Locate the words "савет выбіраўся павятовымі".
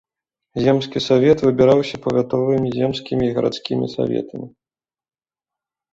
1.07-2.73